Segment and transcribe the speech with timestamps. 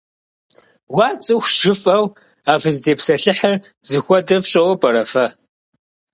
[0.95, 2.05] Уа, цӀыхущ жыфӀэу
[2.51, 3.55] а фызытепсэлъыхьыр
[3.89, 5.25] зыхуэдэр фщӀэуэ пӀэрэ фэ?